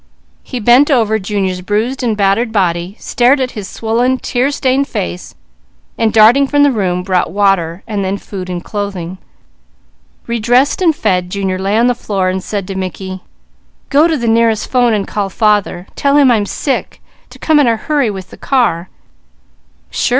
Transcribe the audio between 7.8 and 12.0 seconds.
and then food and clothing. Redressed and fed, Junior lay on the